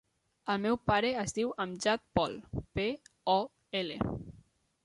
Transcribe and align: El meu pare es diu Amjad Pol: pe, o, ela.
El 0.53 0.61
meu 0.63 0.77
pare 0.91 1.11
es 1.25 1.35
diu 1.39 1.51
Amjad 1.65 2.03
Pol: 2.19 2.35
pe, 2.81 2.87
o, 3.35 3.39
ela. 3.83 4.13